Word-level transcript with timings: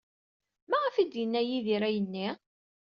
Maɣef 0.69 0.95
ay 0.95 1.07
d-yenna 1.07 1.41
Yidir 1.47 1.81
ayenni? 1.87 2.27